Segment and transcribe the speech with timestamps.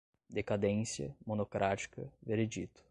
[0.27, 2.79] decadência, monocrática, veredito